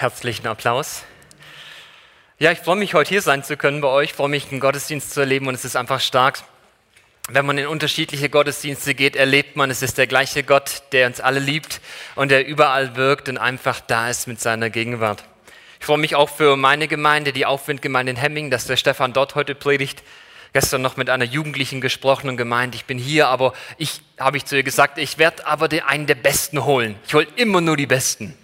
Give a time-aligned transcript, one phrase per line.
[0.00, 1.02] herzlichen Applaus.
[2.38, 4.10] Ja, ich freue mich, heute hier sein zu können bei euch.
[4.10, 6.38] Ich freue mich, einen Gottesdienst zu erleben und es ist einfach stark.
[7.28, 11.20] Wenn man in unterschiedliche Gottesdienste geht, erlebt man, es ist der gleiche Gott, der uns
[11.20, 11.82] alle liebt
[12.14, 15.22] und der überall wirkt und einfach da ist mit seiner Gegenwart.
[15.78, 19.34] Ich freue mich auch für meine Gemeinde, die Aufwindgemeinde in Hemming, dass der Stefan dort
[19.34, 20.02] heute predigt.
[20.54, 24.46] Gestern noch mit einer Jugendlichen gesprochen und gemeint, ich bin hier, aber ich habe ich
[24.46, 26.96] zu ihr gesagt, ich werde aber den einen der Besten holen.
[27.06, 28.34] Ich hole immer nur die Besten.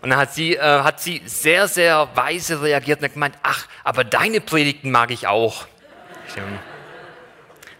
[0.00, 3.66] Und dann hat sie, äh, hat sie sehr, sehr weise reagiert und hat gemeint, ach,
[3.84, 5.66] aber deine Predigten mag ich auch.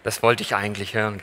[0.03, 1.19] Das wollte ich eigentlich hören.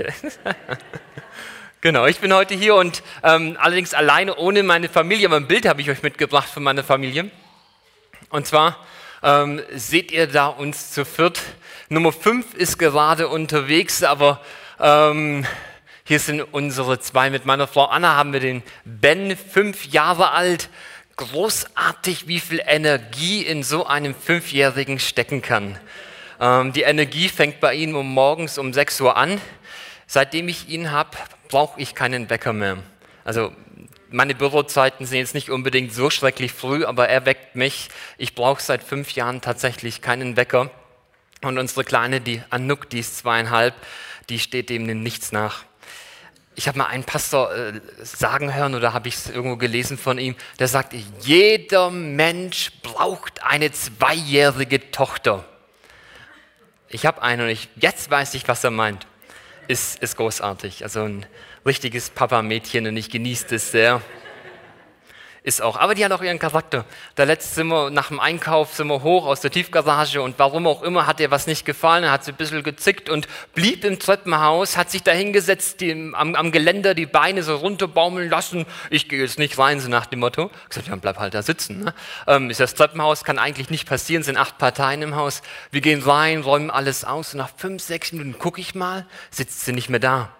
[1.80, 5.66] genau, ich bin heute hier und ähm, allerdings alleine ohne meine Familie, aber ein Bild
[5.66, 7.30] habe ich euch mitgebracht von meiner Familie.
[8.28, 8.84] Und zwar
[9.22, 11.40] ähm, seht ihr da uns zu viert.
[11.88, 14.40] Nummer fünf ist gerade unterwegs, aber
[14.78, 15.46] ähm,
[16.06, 17.30] hier sind unsere zwei.
[17.30, 20.68] Mit meiner Frau Anna haben wir den Ben, fünf Jahre alt.
[21.16, 25.78] Großartig, wie viel Energie in so einem Fünfjährigen stecken kann.
[26.38, 29.40] Ähm, die Energie fängt bei ihm um morgens um 6 Uhr an.
[30.06, 31.16] Seitdem ich ihn habe,
[31.48, 32.76] brauche ich keinen Wecker mehr.
[33.24, 33.52] Also
[34.10, 37.88] meine Bürozeiten sind jetzt nicht unbedingt so schrecklich früh, aber er weckt mich.
[38.18, 40.70] Ich brauche seit fünf Jahren tatsächlich keinen Wecker.
[41.42, 43.74] Und unsere Kleine, die Anouk, die ist zweieinhalb,
[44.28, 45.64] die steht dem nichts nach.
[46.56, 50.18] Ich habe mal einen Pastor äh, sagen hören oder habe ich es irgendwo gelesen von
[50.18, 55.44] ihm, der sagt, jeder Mensch braucht eine zweijährige Tochter.
[56.88, 59.06] Ich habe eine und ich, jetzt weiß ich, was er meint.
[59.66, 60.84] Ist, ist großartig.
[60.84, 61.26] Also ein
[61.66, 64.00] richtiges Papa-Mädchen und ich genieße es sehr.
[65.46, 65.76] Ist auch.
[65.76, 66.86] Aber die hat auch ihren Charakter.
[67.16, 70.66] Da letztes sind wir nach dem Einkauf sind wir hoch aus der Tiefgarage und warum
[70.66, 72.10] auch immer hat ihr was nicht gefallen.
[72.10, 76.34] Hat sie ein bisschen gezickt und blieb im Treppenhaus, hat sich da hingesetzt, die, am,
[76.34, 78.64] am, Geländer die Beine so runterbaumeln lassen.
[78.88, 80.50] Ich gehe jetzt nicht rein, so nach dem Motto.
[80.62, 81.84] Ich gesagt, ja, bleib halt da sitzen.
[81.84, 81.94] Ne?
[82.26, 85.42] Ähm, ist das Treppenhaus, kann eigentlich nicht passieren, sind acht Parteien im Haus.
[85.70, 89.66] Wir gehen rein, räumen alles aus und nach fünf, sechs Minuten gucke ich mal, sitzt
[89.66, 90.30] sie nicht mehr da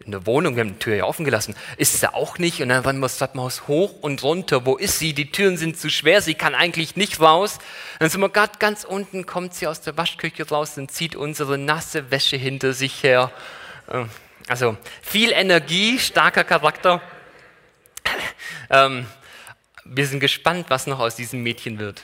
[0.00, 2.60] in der Wohnung, wir haben die Tür ja offen gelassen, ist sie auch nicht.
[2.60, 4.66] Und dann wir das Treppenhaus hoch und runter.
[4.66, 5.14] Wo ist sie?
[5.14, 7.58] Die Türen sind zu schwer, sie kann eigentlich nicht raus.
[7.98, 11.58] Dann sind wir gerade ganz unten, kommt sie aus der Waschküche raus und zieht unsere
[11.58, 13.30] nasse Wäsche hinter sich her.
[13.90, 14.10] Ähm,
[14.48, 17.00] also viel Energie, starker Charakter.
[18.70, 19.04] Ähm,
[19.84, 22.02] wir sind gespannt, was noch aus diesem Mädchen wird.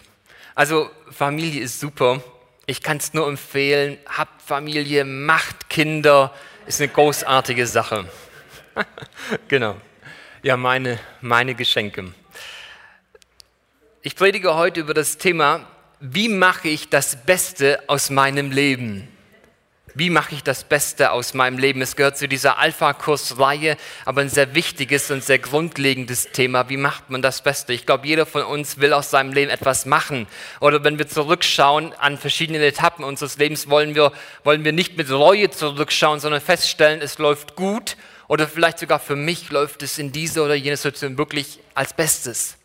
[0.55, 2.23] Also Familie ist super.
[2.67, 3.97] Ich kann es nur empfehlen.
[4.07, 6.35] Habt Familie, macht Kinder
[6.67, 8.09] ist eine großartige Sache.
[9.49, 9.77] genau.
[10.43, 12.13] Ja, meine, meine Geschenke.
[14.03, 15.67] Ich predige heute über das Thema,
[16.01, 19.09] wie mache ich das Beste aus meinem Leben?
[19.95, 21.83] Wie mache ich das Beste aus meinem Leben?
[21.83, 26.69] Es gehört zu dieser Alpha-Kurs-Reihe, aber ein sehr wichtiges und sehr grundlegendes Thema.
[26.69, 27.73] Wie macht man das Beste?
[27.73, 30.29] Ich glaube, jeder von uns will aus seinem Leben etwas machen.
[30.61, 34.13] Oder wenn wir zurückschauen an verschiedene Etappen unseres Lebens, wollen wir,
[34.45, 37.97] wollen wir nicht mit Reue zurückschauen, sondern feststellen, es läuft gut
[38.29, 42.57] oder vielleicht sogar für mich läuft es in dieser oder jener Situation wirklich als Bestes.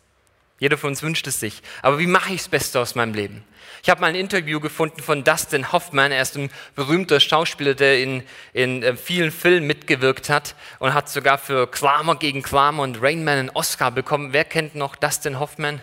[0.58, 1.60] Jeder von uns wünscht es sich.
[1.82, 3.44] Aber wie mache ich das Beste aus meinem Leben?
[3.86, 6.10] Ich habe mal ein Interview gefunden von Dustin Hoffman.
[6.10, 11.08] Er ist ein berühmter Schauspieler, der in, in äh, vielen Filmen mitgewirkt hat und hat
[11.08, 14.32] sogar für Kramer gegen Kramer und Rain Man einen Oscar bekommen.
[14.32, 15.80] Wer kennt noch Dustin Hoffman?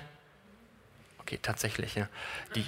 [1.22, 2.09] Okay, tatsächlich, ja.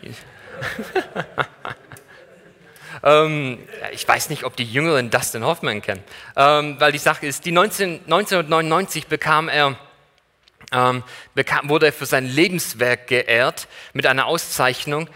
[3.03, 3.59] Ähm,
[3.91, 6.01] ich weiß nicht, ob die Jüngeren Dustin Hoffman kennen,
[6.37, 9.75] ähm, weil die Sache ist, die 19, 1999 bekam er
[10.71, 11.03] ähm,
[11.33, 15.09] bekam, wurde er für sein Lebenswerk geehrt mit einer Auszeichnung.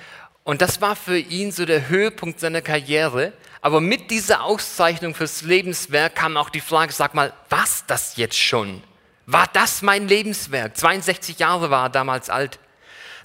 [0.44, 3.34] Und das war für ihn so der Höhepunkt seiner Karriere.
[3.62, 8.38] Aber mit dieser Auszeichnung fürs Lebenswerk kam auch die Frage, sag mal, was das jetzt
[8.38, 8.82] schon?
[9.26, 10.76] War das mein Lebenswerk?
[10.78, 12.60] 62 Jahre war er damals alt.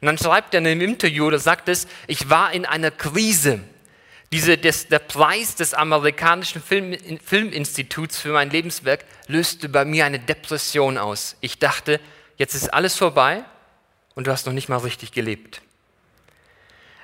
[0.00, 3.60] Und dann schreibt er in einem Interview, da sagt es, ich war in einer Krise.
[4.32, 10.18] Diese, des, der Preis des amerikanischen Film, Filminstituts für mein Lebenswerk löste bei mir eine
[10.18, 11.36] Depression aus.
[11.40, 12.00] Ich dachte,
[12.36, 13.44] jetzt ist alles vorbei
[14.14, 15.62] und du hast noch nicht mal richtig gelebt.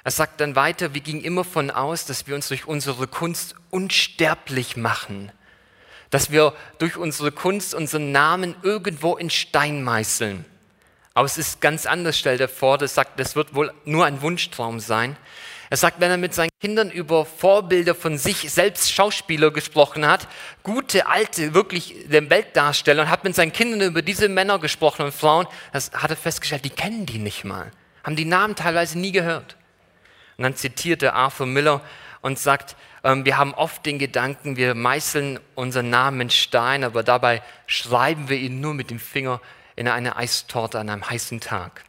[0.02, 3.54] Er sagt dann weiter, wir gingen immer von aus, dass wir uns durch unsere Kunst
[3.70, 5.30] unsterblich machen,
[6.08, 10.46] dass wir durch unsere Kunst unseren Namen irgendwo in Stein meißeln.
[11.12, 14.22] Aber es ist ganz anders, stellt er vor, das sagt, das wird wohl nur ein
[14.22, 15.16] Wunschtraum sein.
[15.72, 20.26] Er sagt, wenn er mit seinen Kindern über Vorbilder von sich selbst Schauspieler gesprochen hat,
[20.64, 25.14] gute, alte, wirklich den Weltdarsteller, und hat mit seinen Kindern über diese Männer gesprochen und
[25.14, 27.70] Frauen, das hat er festgestellt, die kennen die nicht mal,
[28.02, 29.56] haben die Namen teilweise nie gehört.
[30.36, 31.82] Und dann zitierte Arthur Miller
[32.20, 32.74] und sagt,
[33.04, 38.28] ähm, wir haben oft den Gedanken, wir meißeln unseren Namen in Stein, aber dabei schreiben
[38.28, 39.40] wir ihn nur mit dem Finger
[39.76, 41.84] in eine Eistorte an einem heißen Tag.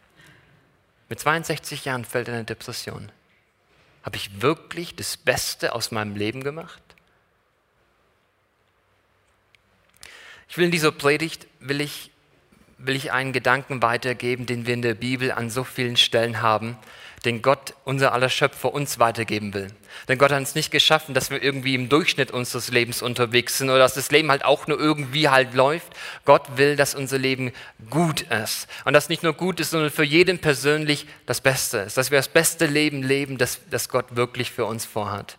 [1.10, 3.12] Mit 62 Jahren fällt er in eine Depression.
[4.04, 6.82] Habe ich wirklich das Beste aus meinem Leben gemacht?
[10.50, 12.11] Ich will in dieser Predigt, will ich,
[12.86, 16.78] will ich einen Gedanken weitergeben, den wir in der Bibel an so vielen Stellen haben,
[17.26, 19.68] den Gott, unser aller Schöpfer, uns weitergeben will.
[20.08, 23.70] Denn Gott hat uns nicht geschaffen, dass wir irgendwie im Durchschnitt unseres Lebens unterwegs sind
[23.70, 25.94] oder dass das Leben halt auch nur irgendwie halt läuft.
[26.26, 27.52] Gott will, dass unser Leben
[27.90, 28.68] gut ist.
[28.86, 31.98] Und das nicht nur gut ist, sondern für jeden persönlich das Beste ist.
[31.98, 35.38] Dass wir das beste Leben leben, das, das Gott wirklich für uns vorhat.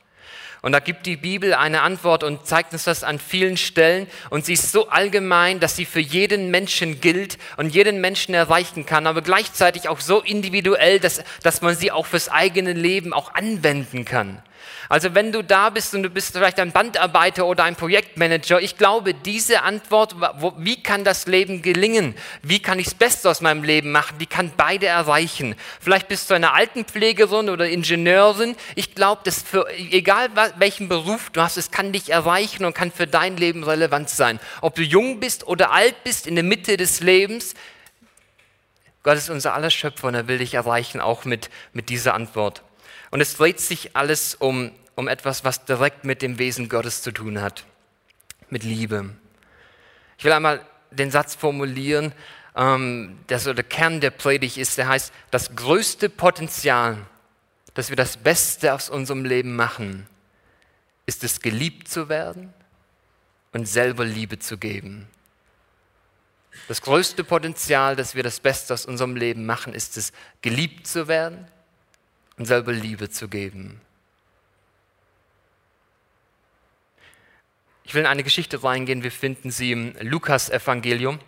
[0.63, 4.07] Und da gibt die Bibel eine Antwort und zeigt uns das an vielen Stellen.
[4.31, 8.87] Und sie ist so allgemein, dass sie für jeden Menschen gilt und jeden Menschen erreichen
[8.87, 13.35] kann, aber gleichzeitig auch so individuell, dass, dass man sie auch fürs eigene Leben auch
[13.35, 14.41] anwenden kann.
[14.89, 18.77] Also wenn du da bist und du bist vielleicht ein Bandarbeiter oder ein Projektmanager, ich
[18.77, 22.15] glaube, diese Antwort, wo, wie kann das Leben gelingen?
[22.43, 24.19] Wie kann ich das Beste aus meinem Leben machen?
[24.19, 25.55] Die kann beide erreichen.
[25.81, 28.57] Vielleicht bist du eine Altenpflegerin oder Ingenieurin.
[28.75, 32.93] Ich glaube, dass für, egal welchen Beruf du hast, es kann dich erreichen und kann
[32.93, 34.41] für dein Leben relevant sein.
[34.61, 37.55] Ob du jung bist oder alt bist, in der Mitte des Lebens,
[39.03, 42.63] Gott ist unser aller Schöpfer und er will dich erreichen, auch mit, mit dieser Antwort.
[43.13, 47.13] Und es dreht sich alles um, um etwas, was direkt mit dem Wesen Gottes zu
[47.13, 47.67] tun hat,
[48.49, 49.11] mit Liebe.
[50.17, 52.15] Ich will einmal den Satz formulieren,
[52.57, 56.97] ähm, so der Kern der Predigt ist, der heißt, das größte Potenzial,
[57.75, 60.07] dass wir das Beste aus unserem Leben machen,
[61.05, 62.55] ist es, geliebt zu werden
[63.53, 65.07] und selber Liebe zu geben.
[66.67, 71.09] Das größte Potenzial, dass wir das Beste aus unserem Leben machen, ist es, geliebt zu
[71.09, 71.47] werden
[72.37, 73.81] und selber Liebe zu geben.
[77.85, 81.19] Ich will in eine Geschichte reingehen, wir finden sie im Lukas-Evangelium.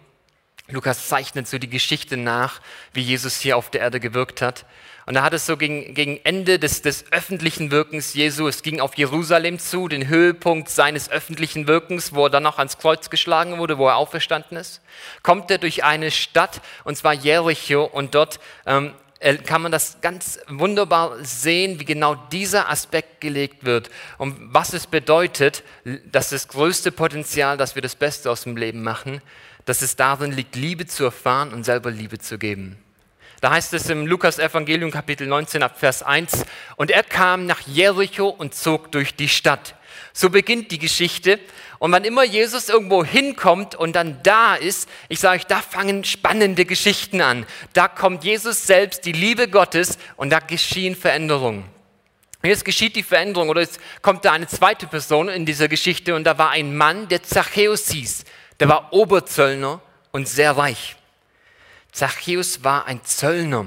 [0.69, 2.61] Lukas zeichnet so die Geschichte nach,
[2.95, 4.65] wie Jesus hier auf der Erde gewirkt hat.
[5.07, 8.81] Und da hat es so gegen, gegen Ende des, des öffentlichen Wirkens Jesu, es ging
[8.81, 13.59] auf Jerusalem zu, den Höhepunkt seines öffentlichen Wirkens, wo er dann noch ans Kreuz geschlagen
[13.59, 14.81] wurde, wo er auferstanden ist,
[15.23, 19.04] kommt er durch eine Stadt, und zwar Jericho, und dort ähm, äh,
[19.45, 24.87] kann man das ganz wunderbar sehen, wie genau dieser Aspekt gelegt wird und was es
[24.87, 25.63] bedeutet,
[26.05, 29.23] dass das größte Potenzial, dass wir das Beste aus dem Leben machen,
[29.65, 32.79] dass es darin liegt, Liebe zu erfahren und selber Liebe zu geben.
[33.41, 36.45] Da heißt es im Lukas Evangelium Kapitel 19 ab Vers 1,
[36.77, 39.75] und er kam nach Jericho und zog durch die Stadt.
[40.17, 41.41] So beginnt die Geschichte.
[41.81, 46.05] Und wann immer Jesus irgendwo hinkommt und dann da ist, ich sage euch, da fangen
[46.05, 47.45] spannende Geschichten an.
[47.75, 51.65] Da kommt Jesus selbst, die Liebe Gottes und da geschehen Veränderungen.
[52.43, 56.25] Jetzt geschieht die Veränderung oder jetzt kommt da eine zweite Person in dieser Geschichte und
[56.25, 58.25] da war ein Mann, der Zachäus hieß.
[58.61, 59.81] Der war Oberzöllner
[60.13, 60.95] und sehr reich.
[61.91, 63.67] Zachäus war ein Zöllner.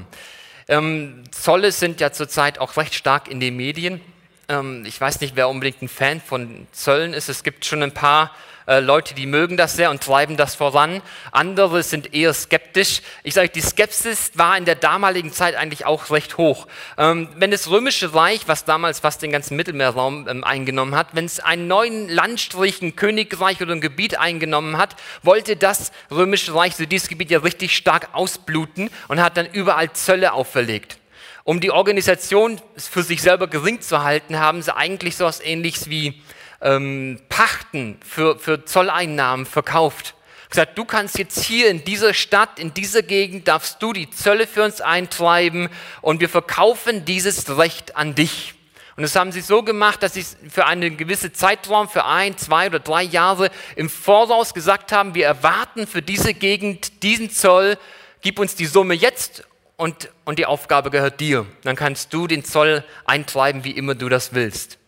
[0.68, 4.02] Ähm, Zolle sind ja zurzeit auch recht stark in den Medien.
[4.50, 7.30] Ähm, ich weiß nicht, wer unbedingt ein Fan von Zöllen ist.
[7.30, 8.32] Es gibt schon ein paar
[8.66, 11.02] äh, Leute, die mögen das sehr und treiben das voran.
[11.32, 13.02] Andere sind eher skeptisch.
[13.24, 16.68] Ich sage, die Skepsis war in der damaligen Zeit eigentlich auch recht hoch.
[16.98, 21.26] Ähm, wenn das römische Reich, was damals fast den ganzen Mittelmeerraum ähm, eingenommen hat, wenn
[21.26, 26.76] es einen neuen Landstrich, ein Königreich oder ein Gebiet eingenommen hat, wollte das römische Reich
[26.76, 31.00] so dieses Gebiet ja richtig stark ausbluten und hat dann überall Zölle auferlegt.
[31.48, 35.90] Um die Organisation für sich selber gering zu halten, haben sie eigentlich so etwas Ähnliches
[35.90, 36.21] wie
[36.60, 40.16] ähm, Pachten für, für Zolleinnahmen verkauft.
[40.50, 44.45] Gesagt, du kannst jetzt hier in dieser Stadt, in dieser Gegend, darfst du die Zölle
[44.45, 45.69] für uns eintreiben
[46.02, 48.54] und wir verkaufen dieses Recht an dich.
[48.98, 52.68] Und das haben sie so gemacht, dass sie für einen gewissen Zeitraum, für ein, zwei
[52.68, 57.78] oder drei Jahre im Voraus gesagt haben, wir erwarten für diese Gegend diesen Zoll,
[58.19, 59.46] gib uns die Summe jetzt
[59.78, 61.46] und, und die Aufgabe gehört dir.
[61.64, 64.80] Dann kannst du den Zoll eintreiben, wie immer du das willst.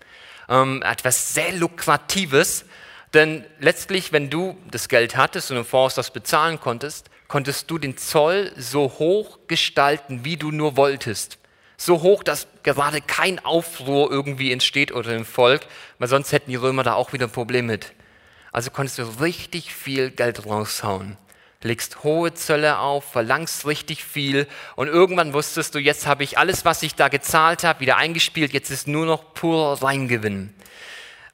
[0.50, 2.66] Ähm, etwas sehr Lukratives,
[3.14, 7.78] denn letztlich, wenn du das Geld hattest und im Voraus das bezahlen konntest, konntest du
[7.78, 11.38] den Zoll so hoch gestalten, wie du nur wolltest.
[11.78, 15.62] So hoch, dass gerade kein Aufruhr irgendwie entsteht unter dem Volk,
[16.00, 17.94] weil sonst hätten die Römer da auch wieder ein Problem mit.
[18.52, 21.18] Also konntest du richtig viel Geld raushauen
[21.62, 26.64] legst hohe Zölle auf, verlangst richtig viel und irgendwann wusstest du, jetzt habe ich alles,
[26.64, 30.54] was ich da gezahlt habe, wieder eingespielt, jetzt ist nur noch pur Reingewinn.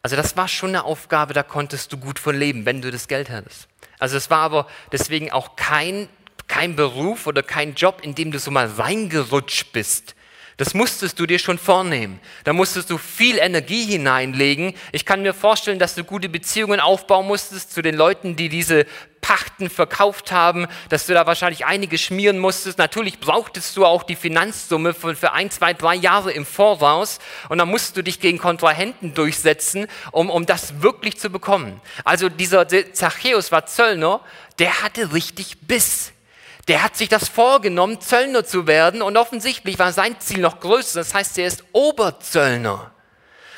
[0.01, 3.08] Also das war schon eine Aufgabe, da konntest du gut von leben, wenn du das
[3.08, 3.67] Geld hattest.
[4.00, 6.10] Also es war aber deswegen auch kein,
[6.48, 10.15] kein Beruf oder kein Job, in dem du so mal reingerutscht bist.
[10.58, 12.22] Das musstest du dir schon vornehmen.
[12.46, 14.74] Da musstest du viel Energie hineinlegen.
[14.94, 18.86] Ich kann mir vorstellen, dass du gute Beziehungen aufbauen musstest zu den Leuten, die diese
[19.20, 22.78] Pachten verkauft haben, dass du da wahrscheinlich einige schmieren musstest.
[22.78, 27.20] Natürlich brauchtest du auch die Finanzsumme für, für ein, zwei, drei Jahre im Voraus.
[27.50, 31.82] Und dann musst du dich gegen Kontrahenten durchsetzen, um, um das wirklich zu bekommen.
[32.06, 34.22] Also dieser Zachäus war Zöllner,
[34.60, 36.14] der hatte richtig Biss
[36.68, 41.00] der hat sich das vorgenommen, Zöllner zu werden und offensichtlich war sein Ziel noch größer.
[41.00, 42.92] Das heißt, er ist Oberzöllner.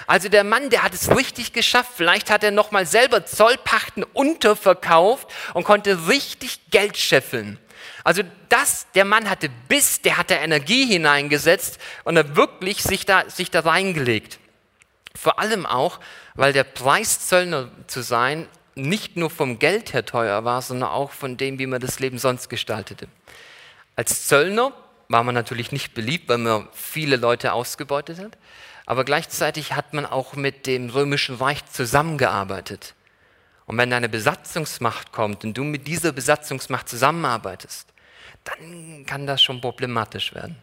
[0.08, 1.92] Also der Mann, der hat es richtig geschafft.
[1.96, 7.60] Vielleicht hat er nochmal selber Zollpachten unterverkauft und konnte richtig Geld scheffeln.
[8.04, 13.30] Also das, der Mann hatte Biss, der hatte Energie hineingesetzt und er wirklich sich da,
[13.30, 14.40] sich da reingelegt.
[15.14, 16.00] Vor allem auch,
[16.36, 21.12] weil der Preis Zöllner zu sein nicht nur vom Geld her teuer war, sondern auch
[21.12, 23.08] von dem, wie man das Leben sonst gestaltete.
[23.96, 24.72] Als Zöllner
[25.10, 28.38] war man natürlich nicht beliebt, weil man viele Leute ausgebeutet hat,
[28.86, 32.94] aber gleichzeitig hat man auch mit dem römischen Reich zusammengearbeitet.
[33.66, 37.90] Und wenn eine Besatzungsmacht kommt und du mit dieser Besatzungsmacht zusammenarbeitest,
[38.46, 40.56] dann kann das schon problematisch werden.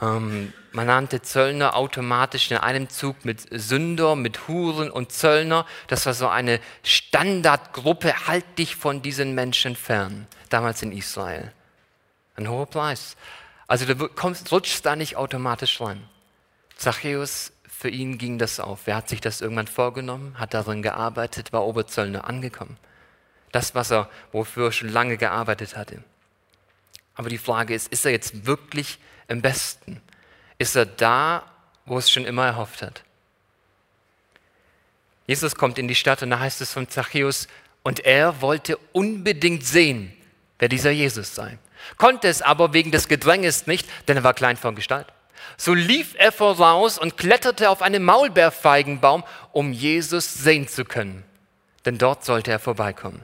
[0.00, 5.66] Ähm, man nannte Zöllner automatisch in einem Zug mit Sünder, mit Huren und Zöllner.
[5.88, 8.26] Das war so eine Standardgruppe.
[8.26, 10.26] Halt dich von diesen Menschen fern.
[10.48, 11.52] Damals in Israel.
[12.36, 13.16] Ein hoher Preis.
[13.66, 16.02] Also du kommst, rutschst da nicht automatisch rein.
[16.76, 18.80] Zachäus, für ihn ging das auf.
[18.84, 22.76] Wer hat sich das irgendwann vorgenommen, hat darin gearbeitet, war Oberzöllner angekommen.
[23.52, 26.02] Das, was er, wofür er schon lange gearbeitet hatte.
[27.14, 28.98] Aber die Frage ist, ist er jetzt wirklich
[29.28, 30.00] im Besten?
[30.58, 31.44] Ist er da,
[31.84, 33.02] wo es schon immer erhofft hat?
[35.26, 37.46] Jesus kommt in die Stadt und da heißt es von Zachäus,
[37.82, 40.12] und er wollte unbedingt sehen,
[40.58, 41.58] wer dieser Jesus sei.
[41.96, 45.06] Konnte es aber wegen des Gedränges nicht, denn er war klein von Gestalt.
[45.56, 51.24] So lief er voraus und kletterte auf einen Maulbeerfeigenbaum, um Jesus sehen zu können,
[51.84, 53.22] denn dort sollte er vorbeikommen.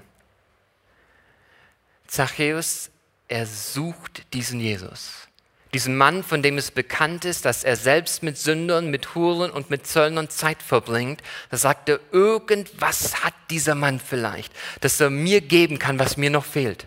[2.06, 2.90] Zachäus,
[3.28, 5.26] er sucht diesen Jesus.
[5.74, 9.68] Diesen Mann, von dem es bekannt ist, dass er selbst mit Sündern, mit Huren und
[9.68, 15.40] mit Zöllnern Zeit verbringt, da sagt er, irgendwas hat dieser Mann vielleicht, dass er mir
[15.40, 16.86] geben kann, was mir noch fehlt.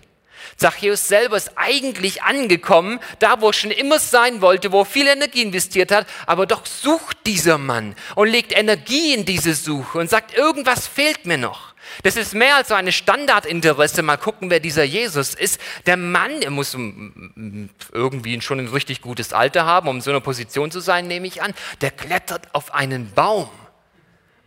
[0.55, 5.07] Zachäus selber ist eigentlich angekommen, da wo er schon immer sein wollte, wo er viel
[5.07, 10.09] Energie investiert hat, aber doch sucht dieser Mann und legt Energie in diese Suche und
[10.09, 11.68] sagt, irgendwas fehlt mir noch.
[12.03, 14.01] Das ist mehr als so eine Standardinteresse.
[14.01, 15.59] Mal gucken, wer dieser Jesus ist.
[15.85, 16.75] Der Mann, er muss
[17.91, 21.27] irgendwie schon ein richtig gutes Alter haben, um in so einer Position zu sein, nehme
[21.27, 21.53] ich an.
[21.81, 23.49] Der klettert auf einen Baum.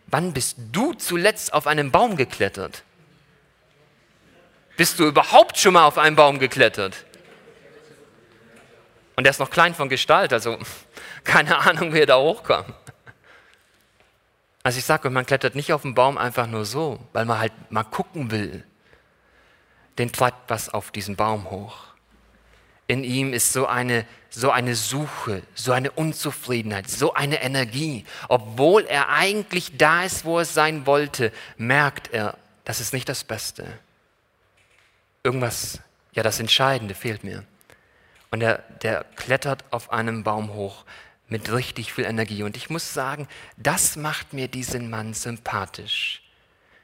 [0.07, 2.83] Wann bist du zuletzt auf einen Baum geklettert?
[4.77, 7.05] Bist du überhaupt schon mal auf einen Baum geklettert?
[9.17, 10.59] Und der ist noch klein von Gestalt, also
[11.25, 12.65] keine Ahnung, wie er da hochkam.
[14.63, 17.53] Also ich sage man klettert nicht auf den Baum einfach nur so, weil man halt
[17.71, 18.65] mal gucken will.
[19.99, 21.77] Den treibt was auf diesen Baum hoch.
[22.87, 28.05] In ihm ist so eine, so eine Suche, so eine Unzufriedenheit, so eine Energie.
[28.29, 33.25] Obwohl er eigentlich da ist, wo er sein wollte, merkt er, das ist nicht das
[33.25, 33.67] Beste.
[35.25, 35.81] Irgendwas,
[36.13, 37.45] ja das Entscheidende fehlt mir.
[38.31, 40.85] Und er, der klettert auf einem Baum hoch,
[41.33, 42.45] mit richtig viel Energie.
[42.45, 46.23] Und ich muss sagen, das macht mir diesen Mann sympathisch.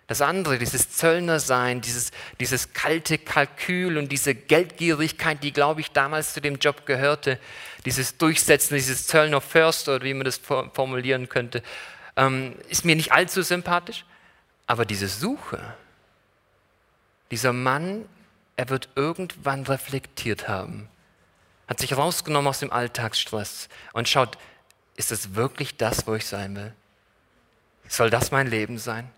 [0.08, 6.32] Das andere, dieses Zöllnersein, dieses, dieses kalte Kalkül und diese Geldgierigkeit, die, glaube ich, damals
[6.32, 7.38] zu dem Job gehörte,
[7.84, 11.62] dieses Durchsetzen, dieses Zöllner First oder wie man das formulieren könnte,
[12.16, 14.06] ähm, ist mir nicht allzu sympathisch.
[14.66, 15.74] Aber diese Suche,
[17.30, 18.06] dieser Mann,
[18.56, 20.88] er wird irgendwann reflektiert haben
[21.68, 24.38] hat sich rausgenommen aus dem Alltagsstress und schaut,
[24.96, 26.74] ist es wirklich das, wo ich sein will?
[27.88, 29.08] Soll das mein Leben sein?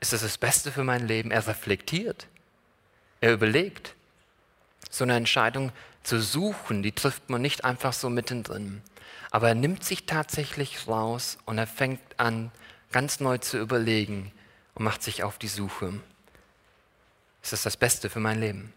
[0.00, 1.30] Ist es das Beste für mein Leben?
[1.30, 2.26] Er reflektiert.
[3.20, 3.94] Er überlegt.
[4.90, 5.72] So eine Entscheidung
[6.02, 8.82] zu suchen, die trifft man nicht einfach so mittendrin.
[9.30, 12.50] Aber er nimmt sich tatsächlich raus und er fängt an,
[12.90, 14.32] ganz neu zu überlegen
[14.74, 16.00] und macht sich auf die Suche.
[17.42, 18.72] Ist das das Beste für mein Leben?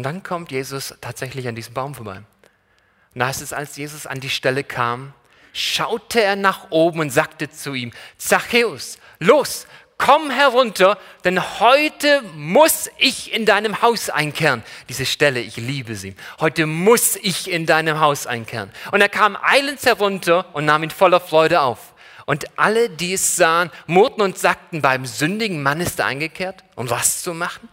[0.00, 2.16] Und dann kommt Jesus tatsächlich an diesem Baum vorbei.
[2.16, 5.12] Und da heißt es, als Jesus an die Stelle kam,
[5.52, 9.66] schaute er nach oben und sagte zu ihm, Zachäus, los,
[9.98, 14.62] komm herunter, denn heute muss ich in deinem Haus einkehren.
[14.88, 16.16] Diese Stelle, ich liebe sie.
[16.40, 18.70] Heute muss ich in deinem Haus einkehren.
[18.92, 21.92] Und er kam eilends herunter und nahm ihn voller Freude auf.
[22.24, 26.88] Und alle, die es sahen, murrten und sagten, beim sündigen Mann ist er eingekehrt, um
[26.88, 27.68] was zu machen?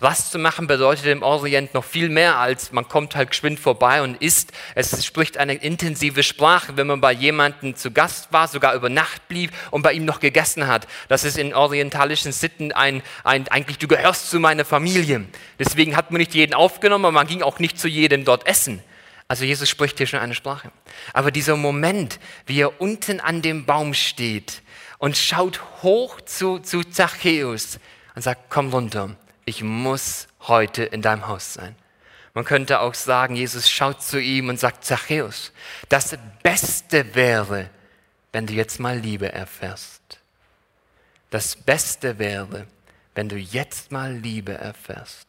[0.00, 4.02] Rast zu machen bedeutet im Orient noch viel mehr als man kommt halt geschwind vorbei
[4.02, 4.52] und isst.
[4.76, 9.26] Es spricht eine intensive Sprache, wenn man bei jemandem zu Gast war, sogar über Nacht
[9.26, 10.86] blieb und bei ihm noch gegessen hat.
[11.08, 15.24] Das ist in orientalischen Sitten ein, ein eigentlich, du gehörst zu meiner Familie.
[15.58, 18.82] Deswegen hat man nicht jeden aufgenommen, man ging auch nicht zu jedem dort essen.
[19.26, 20.70] Also Jesus spricht hier schon eine Sprache.
[21.12, 24.62] Aber dieser Moment, wie er unten an dem Baum steht
[24.98, 27.78] und schaut hoch zu, zu Zachäus
[28.14, 29.16] und sagt, komm runter
[29.48, 31.74] ich muss heute in deinem Haus sein.
[32.34, 35.52] Man könnte auch sagen, Jesus schaut zu ihm und sagt, Zachäus,
[35.88, 37.70] das Beste wäre,
[38.30, 40.20] wenn du jetzt mal Liebe erfährst.
[41.30, 42.66] Das Beste wäre,
[43.14, 45.26] wenn du jetzt mal Liebe erfährst.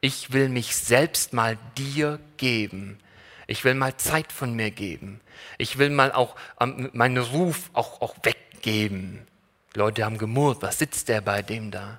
[0.00, 3.00] Ich will mich selbst mal dir geben.
[3.48, 5.20] Ich will mal Zeit von mir geben.
[5.58, 9.26] Ich will mal auch ähm, meinen Ruf auch, auch weggeben.
[9.74, 11.98] Leute haben gemurrt, was sitzt der bei dem da?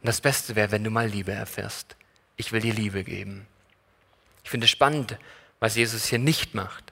[0.00, 1.96] Und das Beste wäre, wenn du mal Liebe erfährst.
[2.36, 3.46] Ich will dir Liebe geben.
[4.44, 5.18] Ich finde es spannend,
[5.58, 6.89] was Jesus hier nicht macht.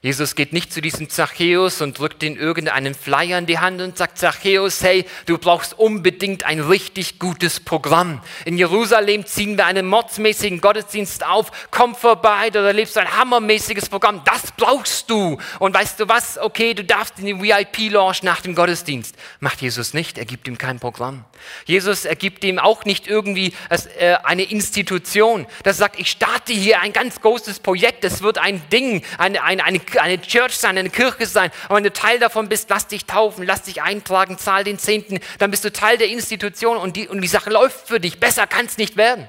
[0.00, 3.98] Jesus geht nicht zu diesem Zachäus und drückt ihm irgendeinen Flyer in die Hand und
[3.98, 8.22] sagt, Zachäus, hey, du brauchst unbedingt ein richtig gutes Programm.
[8.44, 14.22] In Jerusalem ziehen wir einen mordsmäßigen Gottesdienst auf, komm vorbei, du erlebst ein hammermäßiges Programm,
[14.24, 15.38] das brauchst du.
[15.58, 19.16] Und weißt du was, okay, du darfst in den VIP-Lounge nach dem Gottesdienst.
[19.40, 21.24] Macht Jesus nicht, er gibt ihm kein Programm.
[21.64, 26.92] Jesus ergibt ihm auch nicht irgendwie äh, eine Institution, das sagt, ich starte hier ein
[26.92, 31.26] ganz großes Projekt, es wird ein Ding, eine, eine, eine eine Church sein, eine Kirche
[31.26, 31.50] sein.
[31.66, 35.20] Aber wenn du Teil davon bist, lass dich taufen, lass dich eintragen, zahl den Zehnten,
[35.38, 38.20] dann bist du Teil der Institution und die, und die Sache läuft für dich.
[38.20, 39.28] Besser kann es nicht werden.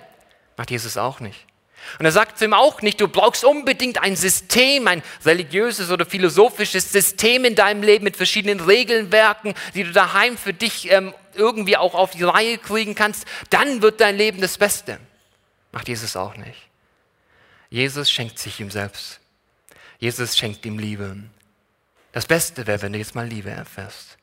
[0.58, 1.46] Macht Jesus auch nicht.
[1.98, 6.06] Und er sagt zu ihm auch nicht, du brauchst unbedingt ein System, ein religiöses oder
[6.06, 11.78] philosophisches System in deinem Leben mit verschiedenen Regelwerken, die du daheim für dich ähm, irgendwie
[11.78, 13.25] auch auf die Reihe kriegen kannst.
[13.50, 15.00] Dann wird dein Leben das Beste.
[15.72, 16.68] Macht Jesus auch nicht.
[17.70, 19.20] Jesus schenkt sich ihm selbst.
[20.00, 21.18] Jesus schenkt ihm Liebe.
[22.13, 24.18] Das Beste wäre, wenn du jetzt mal Liebe erfährst.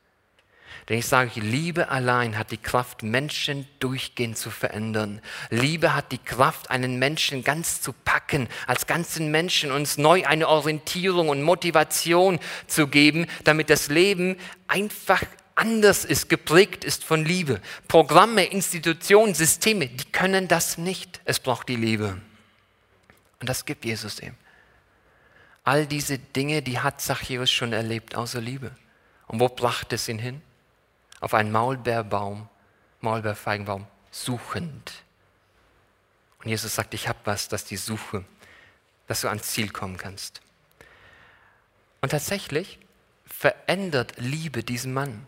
[0.88, 5.20] Denn ich sage, Liebe allein hat die Kraft, Menschen durchgehend zu verändern.
[5.50, 10.48] Liebe hat die Kraft, einen Menschen ganz zu packen, als ganzen Menschen uns neu eine
[10.48, 14.36] Orientierung und Motivation zu geben, damit das Leben
[14.68, 15.22] einfach
[15.56, 17.60] anders ist, geprägt ist von Liebe.
[17.88, 21.20] Programme, Institutionen, Systeme, die können das nicht.
[21.24, 22.20] Es braucht die Liebe.
[23.40, 24.34] Und das gibt Jesus ihm.
[25.66, 28.70] All diese Dinge, die hat Zachäus schon erlebt, außer Liebe.
[29.26, 30.40] Und wo brachte es ihn hin?
[31.18, 32.48] Auf einen Maulbeerbaum,
[33.00, 34.92] Maulbeerfeigenbaum, suchend.
[36.38, 38.24] Und Jesus sagt, ich habe was, das die Suche,
[39.08, 40.40] dass du ans Ziel kommen kannst.
[42.00, 42.78] Und tatsächlich
[43.24, 45.26] verändert Liebe diesen Mann.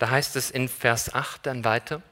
[0.00, 2.02] Da heißt es in Vers 8 dann weiter,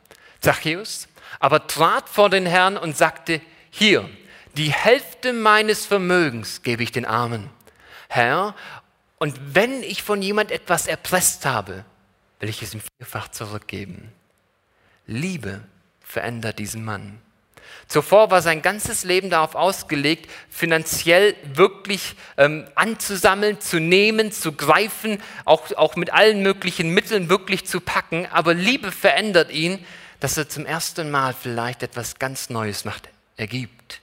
[0.40, 1.08] Zachäus
[1.40, 4.08] aber trat vor den Herrn und sagte, hier,
[4.56, 7.50] die Hälfte meines Vermögens gebe ich den Armen.
[8.08, 8.54] Herr,
[9.18, 11.84] und wenn ich von jemand etwas erpresst habe,
[12.40, 14.12] will ich es ihm vierfach zurückgeben.
[15.06, 15.62] Liebe
[16.02, 17.20] verändert diesen Mann.
[17.88, 25.22] Zuvor war sein ganzes Leben darauf ausgelegt, finanziell wirklich ähm, anzusammeln, zu nehmen, zu greifen,
[25.44, 28.26] auch, auch mit allen möglichen Mitteln wirklich zu packen.
[28.30, 29.84] Aber Liebe verändert ihn,
[30.20, 33.08] dass er zum ersten Mal vielleicht etwas ganz Neues macht.
[33.36, 34.00] Er gibt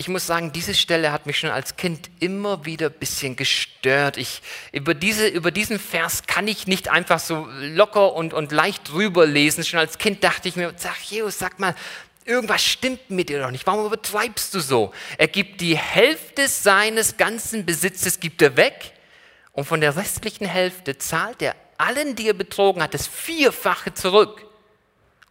[0.00, 4.16] ich muss sagen, diese Stelle hat mich schon als Kind immer wieder ein bisschen gestört.
[4.16, 4.40] Ich,
[4.72, 9.26] über, diese, über diesen Vers kann ich nicht einfach so locker und, und leicht drüber
[9.26, 9.62] lesen.
[9.62, 11.74] Schon als Kind dachte ich mir, Zachäus, sag mal,
[12.24, 13.66] irgendwas stimmt mit dir doch nicht.
[13.66, 14.90] Warum übertreibst du so?
[15.18, 18.94] Er gibt die Hälfte seines ganzen Besitzes gibt er weg
[19.52, 24.46] und von der restlichen Hälfte zahlt er allen, die er betrogen hat, das Vierfache zurück.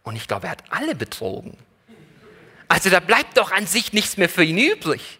[0.04, 1.58] Und ich glaube, er hat alle betrogen.
[2.70, 5.18] Also da bleibt doch an sich nichts mehr für ihn übrig.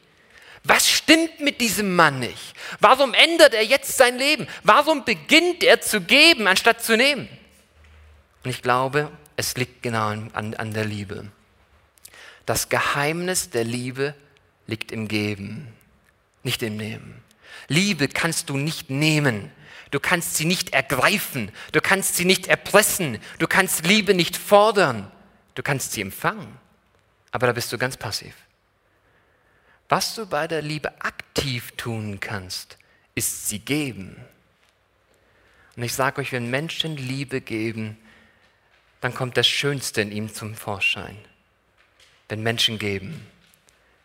[0.63, 2.55] Was stimmt mit diesem Mann nicht?
[2.79, 4.47] Warum ändert er jetzt sein Leben?
[4.63, 7.29] Warum beginnt er zu geben, anstatt zu nehmen?
[8.45, 11.27] Und ich glaube, es liegt genau an, an der Liebe.
[12.47, 14.15] Das Geheimnis der Liebe
[14.69, 15.75] liegt im Geben,
[16.45, 17.21] nicht im Nehmen.
[17.67, 19.51] Liebe kannst du nicht nehmen.
[19.91, 21.51] Du kannst sie nicht ergreifen.
[21.73, 23.19] Du kannst sie nicht erpressen.
[23.41, 25.11] Du kannst Liebe nicht fordern.
[25.57, 26.60] Du kannst sie empfangen
[27.33, 28.35] aber da bist du ganz passiv.
[29.89, 32.79] Was du bei der Liebe aktiv tun kannst,
[33.15, 34.17] ist sie geben.
[35.77, 37.99] Und ich sage euch, wenn Menschen Liebe geben,
[39.01, 41.17] dann kommt das Schönste in ihm zum Vorschein.
[42.29, 43.27] Wenn Menschen geben,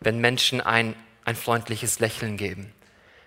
[0.00, 2.72] wenn Menschen ein, ein freundliches Lächeln geben,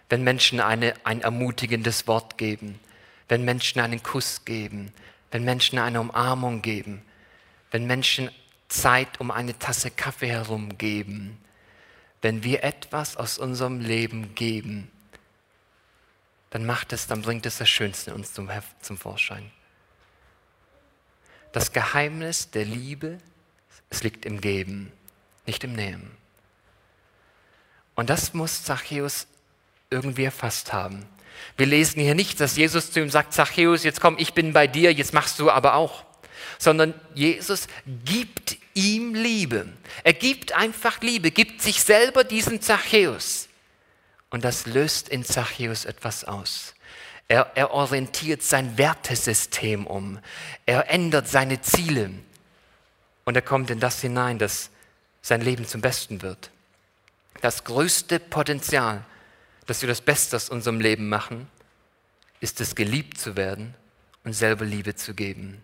[0.10, 2.80] wenn Menschen eine, ein ermutigendes Wort geben,
[3.28, 4.92] wenn Menschen einen Kuss geben,
[5.32, 7.04] wenn Menschen eine Umarmung geben,
[7.72, 8.32] wenn Menschen
[8.69, 11.38] Zeit um eine Tasse Kaffee herum geben.
[12.21, 14.89] Wenn wir etwas aus unserem Leben geben,
[16.51, 18.49] dann macht es, dann bringt es das Schönste uns zum,
[18.82, 19.51] zum Vorschein.
[21.51, 23.19] Das Geheimnis der Liebe,
[23.89, 24.91] es liegt im Geben,
[25.45, 26.15] nicht im Nehmen.
[27.95, 29.27] Und das muss Zachäus
[29.89, 31.05] irgendwie erfasst haben.
[31.58, 34.67] Wir lesen hier nicht, dass Jesus zu ihm sagt, Zachäus, jetzt komm, ich bin bei
[34.67, 36.05] dir, jetzt machst du aber auch.
[36.58, 37.67] Sondern Jesus
[38.05, 39.68] gibt ihm Liebe.
[40.04, 43.50] Er gibt einfach Liebe, gibt sich selber diesen Zachäus.
[44.30, 46.74] Und das löst in Zachäus etwas aus.
[47.28, 50.20] Er, er orientiert sein Wertesystem um.
[50.65, 52.12] Er ändert seine Ziele.
[53.26, 54.70] Und er kommt in das hinein, dass
[55.22, 56.50] sein Leben zum Besten wird.
[57.42, 59.04] Das größte Potenzial,
[59.65, 61.48] dass wir das Beste aus unserem Leben machen,
[62.39, 63.76] ist es, geliebt zu werden
[64.24, 65.62] und selber Liebe zu geben.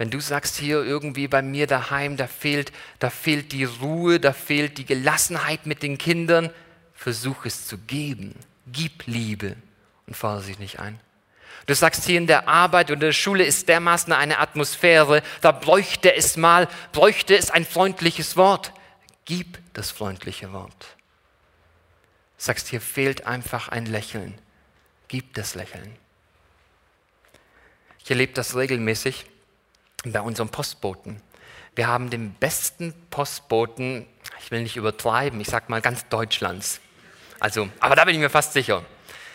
[0.00, 4.32] Wenn du sagst, hier irgendwie bei mir daheim, da fehlt, da fehlt die Ruhe, da
[4.32, 6.48] fehlt die Gelassenheit mit den Kindern,
[6.94, 8.34] versuch es zu geben.
[8.66, 9.56] Gib Liebe
[10.06, 10.98] und fordere sich nicht ein.
[11.66, 16.14] Du sagst hier in der Arbeit oder der Schule ist dermaßen eine Atmosphäre, da bräuchte
[16.14, 18.72] es mal, bräuchte es ein freundliches Wort.
[19.26, 20.96] Gib das freundliche Wort.
[22.38, 24.38] Du sagst, hier fehlt einfach ein Lächeln.
[25.08, 25.94] Gib das Lächeln.
[28.02, 29.26] Ich erlebe das regelmäßig
[30.04, 31.20] bei unserem Postboten.
[31.74, 34.06] Wir haben den besten Postboten,
[34.42, 36.80] ich will nicht übertreiben, ich sag mal ganz Deutschlands.
[37.38, 38.84] Also, aber da bin ich mir fast sicher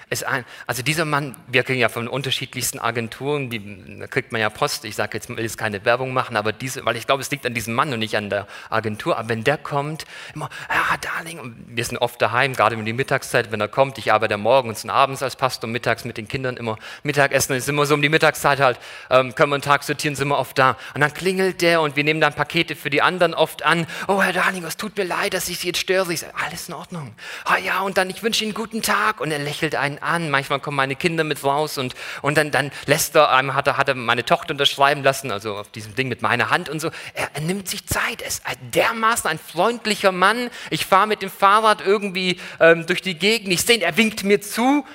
[0.09, 4.41] ist ein, also dieser Mann, wir kriegen ja von unterschiedlichsten Agenturen, die, da kriegt man
[4.41, 7.21] ja Post, ich sage jetzt, will jetzt keine Werbung machen, aber diese, weil ich glaube,
[7.21, 10.49] es liegt an diesem Mann und nicht an der Agentur, aber wenn der kommt, immer,
[10.69, 14.37] ja, Darling, wir sind oft daheim, gerade um die Mittagszeit, wenn er kommt, ich arbeite
[14.37, 18.01] morgens und abends als Pastor, mittags mit den Kindern immer Mittagessen, ist immer so um
[18.01, 20.77] die Mittagszeit halt, ähm, können wir einen Tag sortieren, sind wir oft da.
[20.93, 23.87] Und dann klingelt der und wir nehmen dann Pakete für die anderen oft an.
[24.07, 26.13] Oh, Herr Darling, es tut mir leid, dass ich Sie jetzt störe.
[26.13, 27.15] Ich sage, alles in Ordnung.
[27.45, 29.21] Ah ja, und dann, ich wünsche Ihnen einen guten Tag.
[29.21, 30.29] Und er lächelt einen an.
[30.29, 33.89] Manchmal kommen meine Kinder mit raus und, und dann, dann lässt er, hat er, hat
[33.89, 36.91] er meine Tochter unterschreiben lassen, also auf diesem Ding mit meiner Hand und so.
[37.13, 38.21] Er, er nimmt sich Zeit.
[38.21, 40.49] Er ist dermaßen ein freundlicher Mann.
[40.69, 43.51] Ich fahre mit dem Fahrrad irgendwie ähm, durch die Gegend.
[43.51, 44.85] Ich sehe ihn, er winkt mir zu.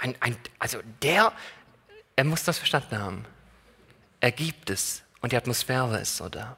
[0.00, 1.32] Ein, ein, also der,
[2.16, 3.24] er muss das verstanden haben.
[4.20, 6.56] Er gibt es und die Atmosphäre ist so da.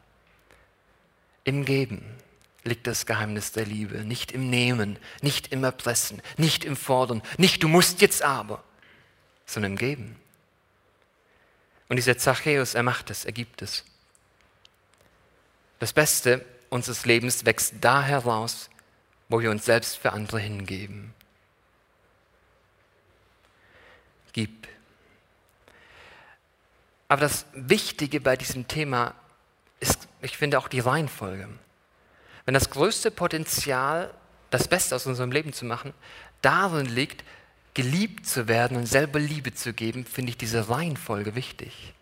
[1.45, 2.05] Im Geben
[2.65, 4.05] liegt das Geheimnis der Liebe.
[4.05, 8.63] Nicht im Nehmen, nicht im Erpressen, nicht im Fordern, nicht du musst jetzt aber,
[9.47, 10.17] sondern im Geben.
[11.89, 13.85] Und dieser Zachäus, er macht es, er gibt es.
[15.79, 18.71] Das Beste unseres Lebens wächst da heraus,
[19.29, 21.13] wo wir uns selbst für andere hingeben.
[24.33, 24.69] Gib.
[27.09, 29.15] Aber das Wichtige bei diesem Thema
[29.81, 31.49] ist, ich finde, auch die Reihenfolge.
[32.45, 34.13] Wenn das größte Potenzial,
[34.51, 35.95] das Beste aus unserem Leben zu machen,
[36.43, 37.25] darin liegt,
[37.75, 41.95] geliebt zu werden und selber Liebe zu geben, finde ich diese Reihenfolge wichtig.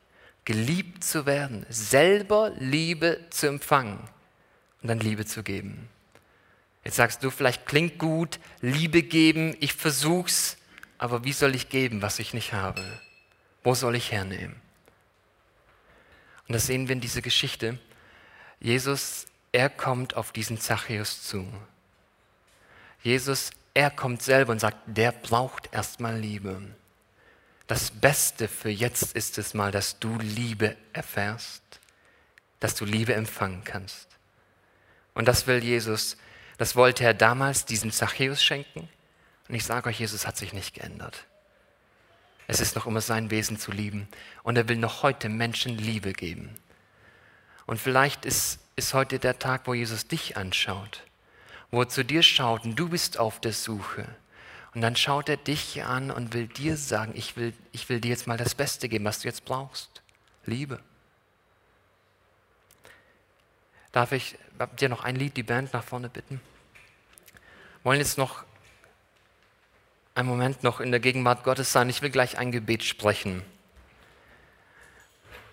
[0.44, 4.00] Geliebt zu werden, selber Liebe zu empfangen
[4.82, 5.88] und dann Liebe zu geben.
[6.82, 10.56] Jetzt sagst du, vielleicht klingt gut, Liebe geben, ich versuch's,
[10.98, 12.82] aber wie soll ich geben, was ich nicht habe?
[13.62, 14.56] Wo soll ich hernehmen?
[16.48, 17.78] Und das sehen wir in dieser Geschichte.
[18.58, 21.46] Jesus er kommt auf diesen Zachäus zu.
[23.02, 26.60] Jesus, er kommt selber und sagt, der braucht erstmal Liebe.
[27.66, 31.62] Das Beste für jetzt ist es mal, dass du Liebe erfährst,
[32.58, 34.08] dass du Liebe empfangen kannst.
[35.14, 36.16] Und das will Jesus,
[36.58, 38.88] das wollte er damals diesem Zachäus schenken.
[39.48, 41.26] Und ich sage euch, Jesus hat sich nicht geändert.
[42.46, 44.08] Es ist noch immer sein Wesen zu lieben.
[44.42, 46.54] Und er will noch heute Menschen Liebe geben.
[47.66, 51.02] Und vielleicht ist ist heute der Tag, wo Jesus dich anschaut,
[51.70, 54.06] wo er zu dir schaut und du bist auf der Suche.
[54.74, 58.08] Und dann schaut er dich an und will dir sagen, ich will, ich will dir
[58.08, 60.00] jetzt mal das Beste geben, was du jetzt brauchst.
[60.46, 60.80] Liebe.
[63.92, 64.38] Darf ich
[64.80, 66.40] dir noch ein Lied, die Band nach vorne bitten?
[67.82, 68.44] Wir wollen jetzt noch
[70.14, 71.90] einen Moment noch in der Gegenwart Gottes sein.
[71.90, 73.42] Ich will gleich ein Gebet sprechen.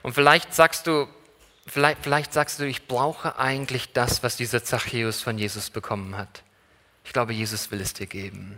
[0.02, 1.10] Und vielleicht sagst du,
[1.70, 6.44] Vielleicht, vielleicht sagst du, ich brauche eigentlich das, was dieser Zachäus von Jesus bekommen hat.
[7.04, 8.58] Ich glaube, Jesus will es dir geben.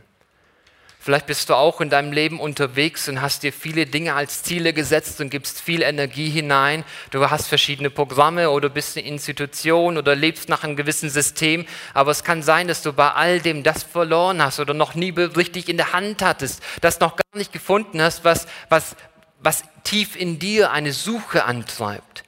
[1.01, 4.73] Vielleicht bist du auch in deinem Leben unterwegs und hast dir viele Dinge als Ziele
[4.73, 6.83] gesetzt und gibst viel Energie hinein.
[7.09, 11.65] Du hast verschiedene Programme oder bist eine Institution oder lebst nach einem gewissen System.
[11.93, 15.11] Aber es kann sein, dass du bei all dem das verloren hast oder noch nie
[15.11, 18.95] richtig in der Hand hattest, das noch gar nicht gefunden hast, was, was,
[19.39, 22.23] was tief in dir eine Suche antreibt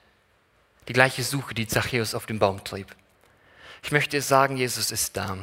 [0.92, 2.94] Die gleiche Suche, die Zachäus auf dem Baum trieb.
[3.82, 5.38] Ich möchte sagen, Jesus ist da.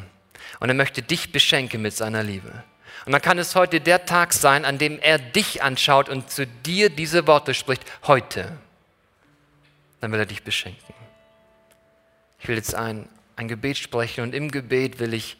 [0.60, 2.64] Und er möchte dich beschenken mit seiner Liebe.
[3.06, 6.46] Und dann kann es heute der Tag sein, an dem er dich anschaut und zu
[6.46, 7.82] dir diese Worte spricht.
[8.06, 8.58] Heute.
[10.02, 10.94] Dann will er dich beschenken.
[12.40, 15.38] Ich will jetzt ein, ein Gebet sprechen und im Gebet will ich,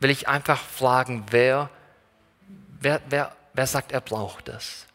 [0.00, 1.70] will ich einfach fragen, wer,
[2.80, 4.88] wer, wer, wer sagt, er braucht das.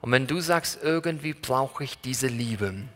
[0.00, 2.88] Und wenn du sagst, irgendwie brauche ich diese Liebe,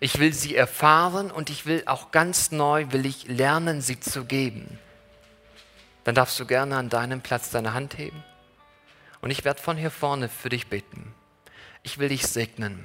[0.00, 4.24] ich will sie erfahren und ich will auch ganz neu, will ich lernen, sie zu
[4.24, 4.78] geben,
[6.04, 8.22] dann darfst du gerne an deinem Platz deine Hand heben.
[9.20, 11.12] Und ich werde von hier vorne für dich beten.
[11.82, 12.84] Ich will dich segnen.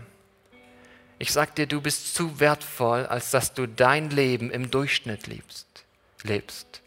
[1.19, 5.67] Ich sag dir, du bist zu wertvoll, als dass du dein Leben im Durchschnitt liebst,
[6.23, 6.81] lebst.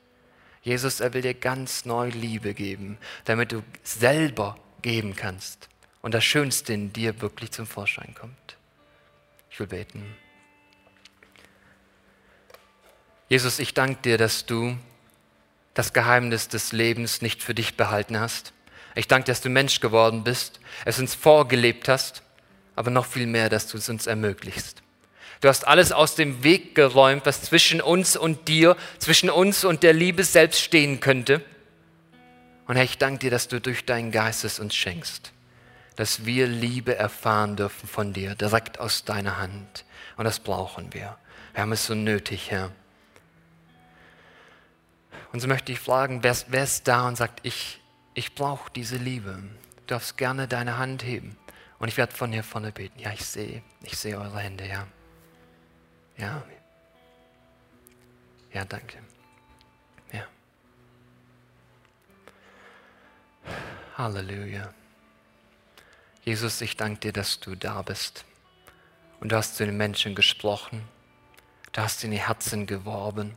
[0.62, 5.68] Jesus, er will dir ganz neu Liebe geben, damit du selber geben kannst
[6.02, 8.56] und das Schönste in dir wirklich zum Vorschein kommt.
[9.54, 10.04] Ich will beten.
[13.30, 14.76] Jesus, ich danke dir, dass du
[15.72, 18.52] das Geheimnis des Lebens nicht für dich behalten hast.
[18.94, 22.24] Ich danke, dass du Mensch geworden bist, es uns vorgelebt hast
[22.76, 24.82] aber noch viel mehr, dass du es uns ermöglichst.
[25.40, 29.82] Du hast alles aus dem Weg geräumt, was zwischen uns und dir, zwischen uns und
[29.82, 31.42] der Liebe selbst stehen könnte.
[32.66, 35.32] Und Herr, ich danke dir, dass du durch deinen Geist es uns schenkst,
[35.96, 39.85] dass wir Liebe erfahren dürfen von dir, direkt aus deiner Hand.
[40.16, 41.16] Und das brauchen wir.
[41.52, 42.72] Wir haben es so nötig, Herr.
[45.33, 47.80] Und so möchte ich fragen, wer, wer ist da und sagt, ich,
[48.14, 49.42] ich brauche diese Liebe.
[49.76, 51.37] Du darfst gerne deine Hand heben.
[51.78, 52.98] Und ich werde von hier vorne beten.
[52.98, 54.87] Ja, ich sehe, ich sehe eure Hände, ja.
[56.16, 56.42] Ja.
[58.52, 58.98] Ja, danke.
[60.12, 60.24] Ja.
[63.98, 64.72] Halleluja.
[66.24, 68.24] Jesus, ich danke dir, dass du da bist.
[69.20, 70.82] Und du hast zu den Menschen gesprochen.
[71.72, 73.34] Du hast in die Herzen geworben.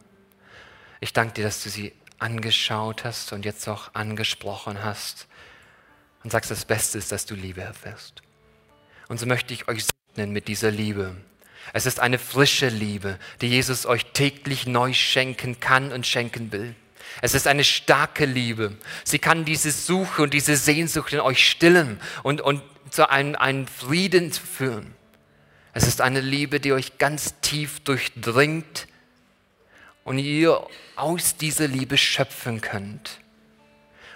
[1.01, 5.27] Ich danke dir, dass du sie angeschaut hast und jetzt auch angesprochen hast.
[6.23, 8.21] Und sagst, das Beste ist, dass du Liebe erfährst.
[9.09, 11.15] Und so möchte ich euch segnen mit dieser Liebe.
[11.73, 16.73] Es ist eine frische Liebe, die Jesus euch täglich neu schenken kann und schenken will.
[17.21, 18.77] Es ist eine starke Liebe.
[19.03, 23.67] Sie kann diese Suche und diese Sehnsucht in euch stillen und, und zu einem, einem
[23.67, 24.93] Frieden führen.
[25.73, 28.87] Es ist eine Liebe, die euch ganz tief durchdringt
[30.03, 33.19] und ihr aus dieser Liebe schöpfen könnt.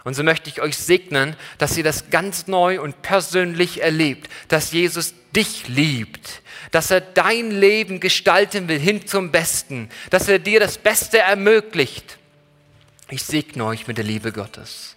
[0.03, 4.71] Und so möchte ich euch segnen, dass ihr das ganz neu und persönlich erlebt, dass
[4.71, 10.59] Jesus dich liebt, dass er dein Leben gestalten will hin zum Besten, dass er dir
[10.59, 12.17] das Beste ermöglicht.
[13.09, 14.95] Ich segne euch mit der Liebe Gottes,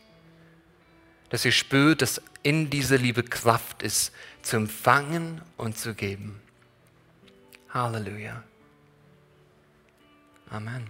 [1.34, 6.40] dass ihr spürt, dass in dieser Liebe Kraft ist, zu empfangen und zu geben.
[7.70, 8.44] Halleluja.
[10.48, 10.86] Amen.